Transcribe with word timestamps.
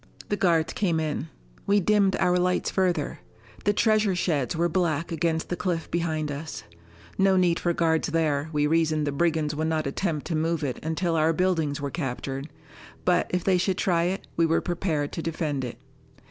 The 0.29 0.35
guards 0.35 0.73
came 0.73 0.99
in. 0.99 1.29
We 1.67 1.79
dimmed 1.79 2.15
our 2.15 2.39
lights 2.39 2.71
further. 2.71 3.19
The 3.65 3.71
treasure 3.73 4.15
sheds 4.15 4.55
were 4.55 4.67
black 4.67 5.11
against 5.11 5.49
the 5.49 5.55
cliff 5.55 5.91
behind 5.91 6.31
us. 6.31 6.63
No 7.19 7.37
need 7.37 7.59
for 7.59 7.71
guards 7.71 8.07
there 8.07 8.49
we 8.51 8.65
reasoned 8.65 9.05
the 9.05 9.11
brigands 9.11 9.53
would 9.53 9.67
not 9.67 9.85
attempt 9.85 10.25
to 10.25 10.35
move 10.35 10.63
it 10.63 10.83
until 10.83 11.15
our 11.15 11.33
buildings 11.33 11.79
were 11.79 11.91
captured. 11.91 12.49
But, 13.05 13.27
if 13.29 13.43
they 13.43 13.59
should 13.59 13.77
try 13.77 14.05
it, 14.05 14.25
we 14.35 14.47
were 14.47 14.59
prepared 14.59 15.11
to 15.11 15.21
defend 15.21 15.63
it. 15.63 15.77